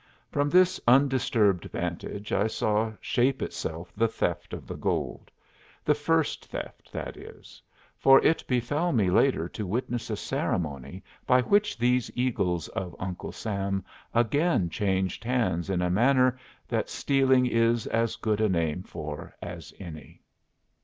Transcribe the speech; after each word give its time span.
From 0.31 0.49
this 0.49 0.81
undisturbed 0.87 1.65
vantage 1.65 2.31
I 2.31 2.47
saw 2.47 2.93
shape 3.01 3.43
itself 3.43 3.93
the 3.95 4.07
theft 4.07 4.51
of 4.51 4.65
the 4.65 4.73
gold 4.73 5.29
the 5.85 5.93
first 5.93 6.45
theft, 6.47 6.91
that 6.91 7.15
is; 7.17 7.61
for 7.99 8.19
it 8.23 8.43
befell 8.47 8.93
me 8.93 9.11
later 9.11 9.47
to 9.49 9.67
witness 9.67 10.09
a 10.09 10.17
ceremony 10.17 11.03
by 11.27 11.41
which 11.43 11.77
these 11.77 12.09
eagles 12.15 12.67
of 12.69 12.95
Uncle 12.97 13.31
Sam 13.31 13.85
again 14.11 14.71
changed 14.71 15.23
hands 15.23 15.69
in 15.69 15.83
a 15.83 15.91
manner 15.91 16.35
that 16.67 16.89
stealing 16.89 17.45
is 17.45 17.85
as 17.85 18.15
good 18.15 18.41
a 18.41 18.49
name 18.49 18.81
for 18.81 19.35
as 19.39 19.71
any. 19.79 20.23